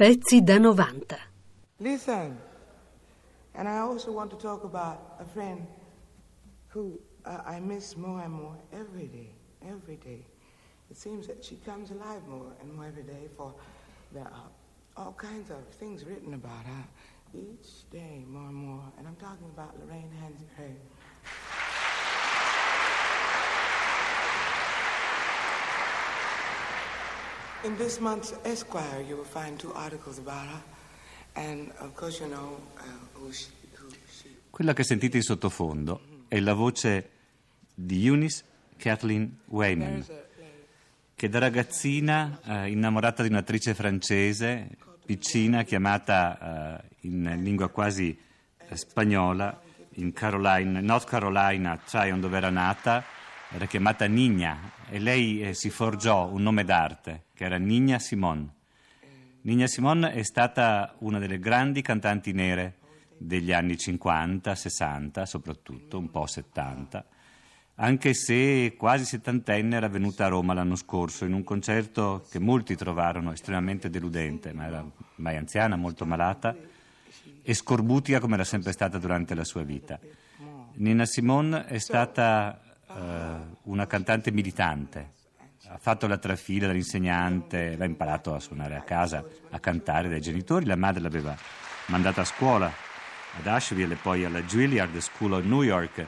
[0.00, 1.14] Pezzi da 90.
[1.78, 2.38] Listen,
[3.54, 5.66] and I also want to talk about a friend
[6.68, 9.28] who uh, I miss more and more every day,
[9.68, 10.24] every day.
[10.90, 13.52] It seems that she comes alive more and more every day, for
[14.14, 14.48] there are
[14.96, 16.84] all kinds of things written about her
[17.34, 18.84] each day more and more.
[18.96, 20.80] And I'm talking about Lorraine Hansberry.
[27.62, 30.62] In this month's Esquire, you will find two articles about her.
[31.34, 34.34] And of course, you know uh, who she, who she.
[34.50, 37.10] Quella che sentite in sottofondo è la voce
[37.74, 38.44] di Eunice
[38.78, 40.06] Kathleen Wayman,
[41.14, 44.68] che da ragazzina, eh, innamorata di un'attrice francese,
[45.04, 48.18] piccina, chiamata eh, in lingua quasi
[48.56, 49.60] eh, spagnola,
[49.96, 53.04] in Carolina, North Carolina, Tryon, dove era nata,
[53.52, 58.48] era chiamata Nina e lei eh, si forgiò un nome d'arte che era Nina Simone.
[59.42, 62.76] Nina Simone è stata una delle grandi cantanti nere
[63.16, 67.04] degli anni 50, 60, soprattutto un po' 70,
[67.76, 72.76] anche se quasi settantenne era venuta a Roma l'anno scorso in un concerto che molti
[72.76, 74.84] trovarono estremamente deludente, ma era
[75.16, 76.54] mai anziana, molto malata
[77.42, 79.98] e scorbutica come era sempre stata durante la sua vita.
[80.74, 82.60] Nina Simone è stata
[83.62, 85.12] una cantante militante,
[85.68, 90.64] ha fatto la trafila dall'insegnante, aveva imparato a suonare a casa, a cantare dai genitori,
[90.64, 91.36] la madre l'aveva
[91.86, 92.72] mandata a scuola
[93.38, 96.06] ad Asheville e poi alla Juilliard School of New York,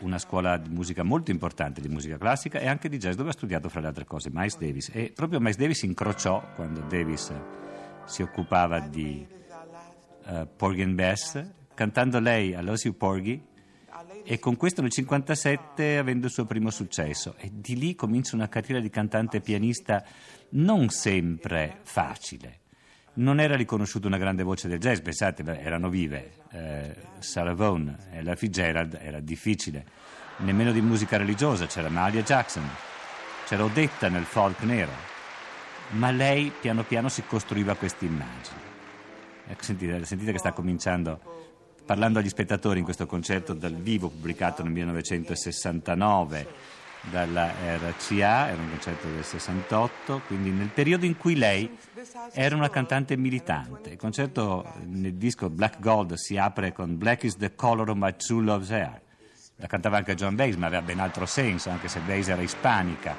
[0.00, 3.32] una scuola di musica molto importante, di musica classica e anche di jazz, dove ha
[3.32, 4.90] studiato fra le altre cose Miles Davis.
[4.92, 7.32] E proprio Miles Davis incrociò quando Davis
[8.04, 9.26] si occupava di
[10.26, 13.42] uh, Porgy and Bess, cantando lei a Love You Porgy,
[14.24, 18.48] e con questo nel 1957 avendo il suo primo successo e di lì comincia una
[18.48, 20.04] carriera di cantante e pianista
[20.50, 22.60] non sempre facile.
[23.14, 26.32] Non era riconosciuta una grande voce del jazz, pensate, erano vive.
[26.52, 29.84] Eh, Sarah Vaughan e la Fitzgerald era difficile.
[30.38, 32.68] Nemmeno di musica religiosa, c'era Maria Jackson,
[33.46, 34.92] c'era Odetta nel folk nero.
[35.92, 38.60] Ma lei piano piano si costruiva questa immagine.
[39.48, 41.56] Ecco, sentite, sentite che sta cominciando
[41.88, 46.46] parlando agli spettatori in questo concerto dal vivo pubblicato nel 1969
[47.10, 51.78] dalla RCA, era un concerto del 68, quindi nel periodo in cui lei
[52.34, 53.88] era una cantante militante.
[53.88, 58.14] Il concerto nel disco Black Gold si apre con Black is the color of my
[58.16, 59.00] true love's hair.
[59.56, 63.16] La cantava anche John Baez, ma aveva ben altro senso, anche se Baez era ispanica.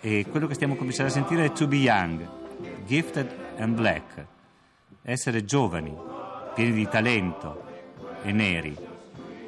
[0.00, 2.28] E quello che stiamo cominciando a sentire è To Be Young,
[2.86, 4.26] Gifted and Black,
[5.02, 6.14] essere giovani,
[6.56, 7.62] pieni di talento
[8.22, 8.74] e neri.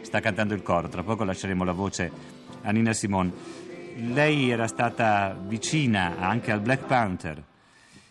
[0.03, 2.13] Sta cantando il coro, tra poco lasceremo la voce
[2.61, 3.33] a Nina Simone.
[3.97, 7.43] Lei era stata vicina anche al Black Panther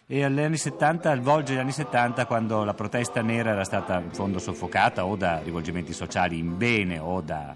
[0.07, 3.99] e agli anni 70, al volgere degli anni 70, quando la protesta nera era stata
[3.99, 7.55] in fondo soffocata o da rivolgimenti sociali in bene o da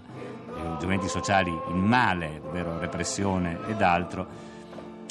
[0.54, 4.28] rivolgimenti sociali in male, ovvero repressione ed altro,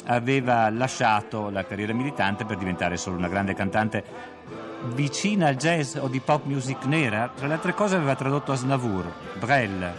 [0.06, 4.31] aveva lasciato la carriera militante per diventare solo una grande cantante
[4.94, 7.30] vicina al jazz o di pop music nera.
[7.34, 9.92] Tra le altre cose aveva tradotto Asnavour, Brel,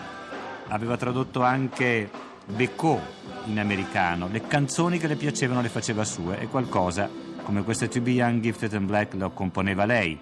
[0.68, 2.10] aveva tradotto anche
[2.46, 3.02] Becot
[3.46, 4.28] in americano.
[4.28, 7.10] Le canzoni che le piacevano le faceva sue e qualcosa,
[7.44, 10.20] come questa To Be Young, Gifted and Black, lo componeva lei.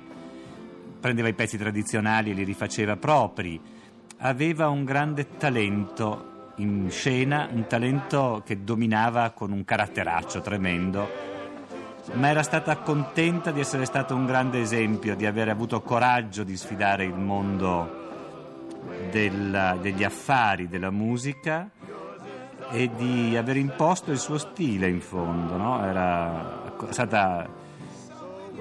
[1.00, 3.60] Prendeva i pezzi tradizionali e li rifaceva propri.
[4.18, 11.31] Aveva un grande talento in scena, un talento che dominava con un caratteraccio tremendo
[12.13, 16.57] ma era stata contenta di essere stato un grande esempio, di aver avuto coraggio di
[16.57, 18.00] sfidare il mondo
[19.12, 21.69] della, degli affari, della musica
[22.72, 25.56] e di aver imposto il suo stile in fondo.
[25.57, 25.85] No?
[25.85, 27.47] Era stata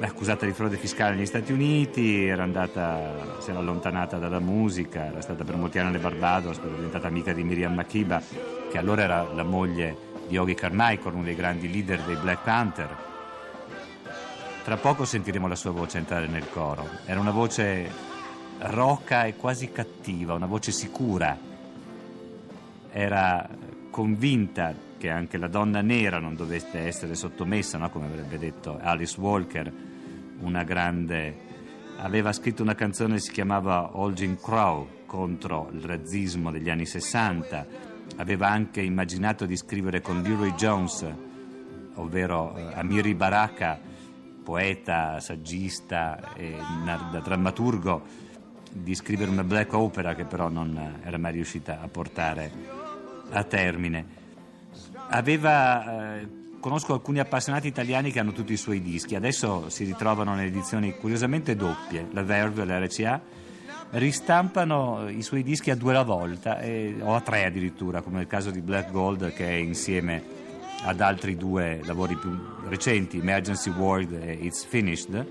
[0.00, 5.20] accusata di frode fiscale negli Stati Uniti, era andata, si era allontanata dalla musica, era
[5.20, 8.20] stata per molti anni alle Barbados, era diventata amica di Miriam Makeba,
[8.70, 13.08] che allora era la moglie di Yogi Carmichael, uno dei grandi leader dei Black Panther
[14.62, 16.86] tra poco sentiremo la sua voce entrare nel coro.
[17.06, 17.90] Era una voce
[18.58, 21.36] roca e quasi cattiva, una voce sicura.
[22.92, 23.48] Era
[23.90, 27.88] convinta che anche la donna nera non dovesse essere sottomessa, no?
[27.88, 29.72] come avrebbe detto Alice Walker,
[30.40, 31.48] una grande...
[31.96, 36.86] Aveva scritto una canzone che si chiamava All Jim Crow contro il razzismo degli anni
[36.86, 37.66] 60.
[38.16, 41.06] Aveva anche immaginato di scrivere con Leroy Jones,
[41.94, 43.78] ovvero eh, Amiri Baraka,
[44.42, 46.56] poeta, saggista e
[47.22, 48.28] drammaturgo
[48.72, 52.50] di scrivere una black opera che però non era mai riuscita a portare
[53.30, 54.18] a termine.
[55.08, 56.28] Aveva eh,
[56.60, 60.94] conosco alcuni appassionati italiani che hanno tutti i suoi dischi, adesso si ritrovano nelle edizioni
[60.94, 63.20] curiosamente doppie, la Verve e la RCA,
[63.92, 68.26] ristampano i suoi dischi a due alla volta, eh, o a tre addirittura, come nel
[68.28, 70.22] caso di Black Gold che è insieme
[70.82, 72.30] ad altri due lavori più
[72.68, 75.26] recenti, Emergency World e It's Finished.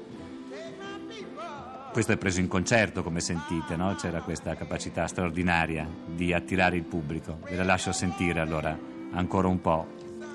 [1.91, 3.95] Questo è preso in concerto, come sentite, no?
[3.95, 7.39] c'era questa capacità straordinaria di attirare il pubblico.
[7.49, 8.77] Ve la lascio sentire allora
[9.11, 9.87] ancora un po'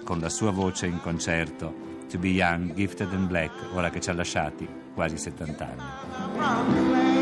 [0.03, 1.73] con la sua voce in concerto,
[2.11, 7.14] To Be Young, Gifted and Black, ora che ci ha lasciati quasi 70 anni.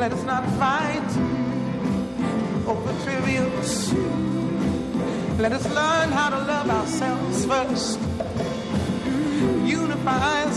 [0.00, 1.10] Let us not fight
[2.66, 3.92] over trivials.
[5.38, 8.00] Let us learn how to love ourselves first.
[9.62, 10.49] Unify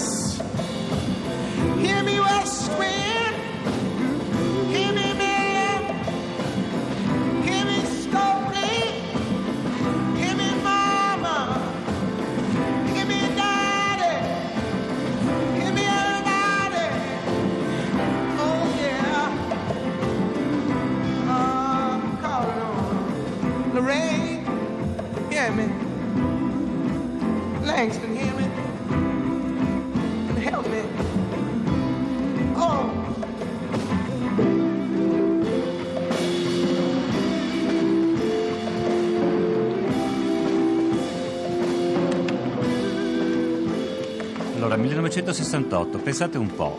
[44.83, 46.77] 1968, pensate un po',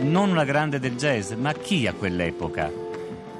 [0.00, 2.72] non una grande del jazz, ma chi a quell'epoca?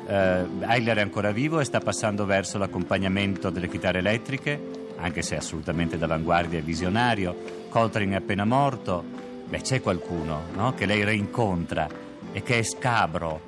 [0.07, 5.97] Eiler è ancora vivo e sta passando verso l'accompagnamento delle chitarre elettriche, anche se assolutamente
[5.97, 7.35] d'avanguardia e visionario.
[7.71, 9.03] Coltrane è appena morto.
[9.49, 10.75] Beh, c'è qualcuno no?
[10.75, 11.89] che lei rincontra
[12.33, 13.41] e che è scabro,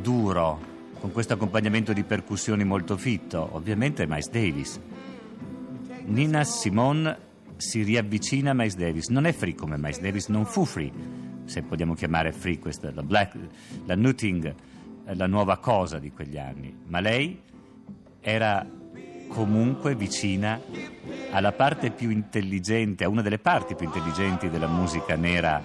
[0.00, 0.60] duro,
[1.00, 3.48] con questo accompagnamento di percussioni molto fitto.
[3.52, 4.80] Ovviamente Miles Davis.
[6.04, 7.25] Nina Simone
[7.56, 9.08] si riavvicina a Miles Davis.
[9.08, 10.90] Non è free come Miles Davis, non fu free,
[11.44, 13.36] se vogliamo chiamare free questa, la, black,
[13.84, 14.54] la nutting,
[15.04, 16.74] la nuova cosa di quegli anni.
[16.86, 17.40] Ma lei
[18.20, 18.66] era
[19.28, 20.60] comunque vicina
[21.30, 25.62] alla parte più intelligente, a una delle parti più intelligenti della musica nera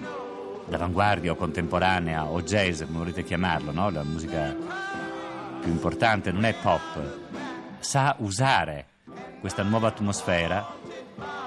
[0.68, 3.90] d'avanguardia o contemporanea o jazz, come volete chiamarlo, no?
[3.90, 4.54] la musica
[5.60, 7.18] più importante non è pop,
[7.78, 8.86] sa usare
[9.40, 10.80] questa nuova atmosfera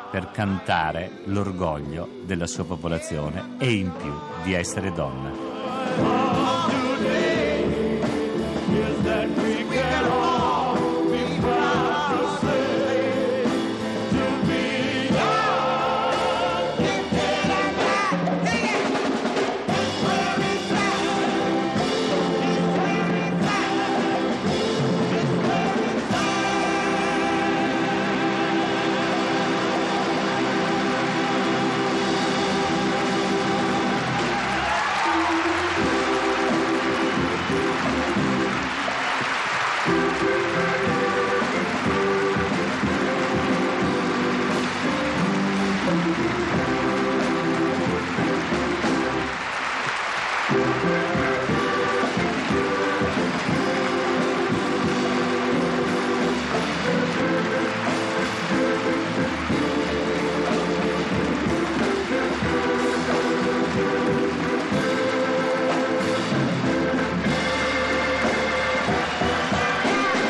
[0.10, 4.14] per cantare l'orgoglio della sua popolazione e in più
[4.44, 6.15] di essere donna.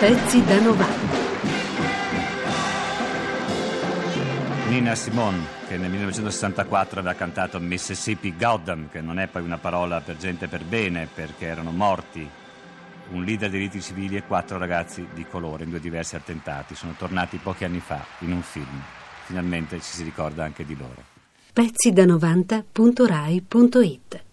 [0.06, 0.86] Pezzi da 90.
[4.70, 10.02] Nina Simone, che nel 1964 aveva cantato Mississippi Goddam, che non è poi una parola
[10.02, 12.30] per gente per bene, perché erano morti
[13.14, 16.76] un leader dei diritti civili e quattro ragazzi di colore in due diversi attentati.
[16.76, 18.84] Sono tornati pochi anni fa in un film.
[19.24, 21.04] Finalmente ci si ricorda anche di loro.
[21.52, 24.25] Pezzi da 90.rai.it